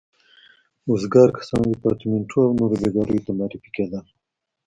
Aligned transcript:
وزګار 0.91 1.29
کسان 1.37 1.61
ریپارټیمنټو 1.71 2.37
او 2.45 2.51
نورو 2.59 2.75
بېګاریو 2.81 3.25
ته 3.25 3.31
معرفي 3.37 3.69
کېدل. 3.75 4.05